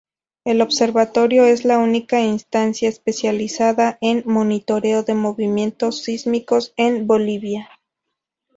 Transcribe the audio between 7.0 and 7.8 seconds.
Bolivia.